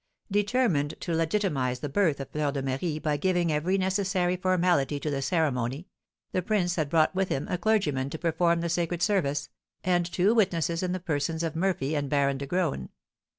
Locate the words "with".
7.13-7.29